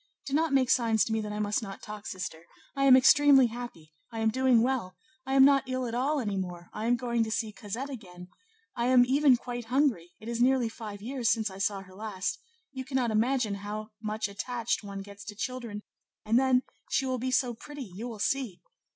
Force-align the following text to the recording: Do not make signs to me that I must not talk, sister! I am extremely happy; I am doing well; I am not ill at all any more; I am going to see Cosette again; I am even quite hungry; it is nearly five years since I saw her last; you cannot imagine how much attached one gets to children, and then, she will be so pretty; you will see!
Do 0.25 0.33
not 0.33 0.51
make 0.51 0.71
signs 0.71 1.05
to 1.05 1.13
me 1.13 1.21
that 1.21 1.31
I 1.31 1.37
must 1.37 1.61
not 1.61 1.83
talk, 1.83 2.07
sister! 2.07 2.47
I 2.75 2.85
am 2.85 2.97
extremely 2.97 3.45
happy; 3.45 3.93
I 4.11 4.17
am 4.21 4.31
doing 4.31 4.63
well; 4.63 4.95
I 5.27 5.35
am 5.35 5.45
not 5.45 5.69
ill 5.69 5.85
at 5.85 5.93
all 5.93 6.19
any 6.19 6.37
more; 6.37 6.71
I 6.73 6.87
am 6.87 6.95
going 6.95 7.23
to 7.23 7.29
see 7.29 7.51
Cosette 7.51 7.91
again; 7.91 8.29
I 8.75 8.87
am 8.87 9.05
even 9.05 9.37
quite 9.37 9.65
hungry; 9.65 10.13
it 10.19 10.27
is 10.27 10.41
nearly 10.41 10.69
five 10.69 11.03
years 11.03 11.29
since 11.29 11.51
I 11.51 11.59
saw 11.59 11.81
her 11.81 11.93
last; 11.93 12.39
you 12.71 12.83
cannot 12.83 13.11
imagine 13.11 13.53
how 13.61 13.91
much 14.01 14.27
attached 14.27 14.83
one 14.83 15.03
gets 15.03 15.23
to 15.25 15.35
children, 15.35 15.83
and 16.25 16.39
then, 16.39 16.63
she 16.89 17.05
will 17.05 17.19
be 17.19 17.29
so 17.29 17.53
pretty; 17.53 17.83
you 17.83 18.07
will 18.07 18.17
see! 18.17 18.59